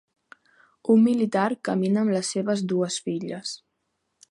[0.93, 3.55] Un militar camina amb les seves dues filles.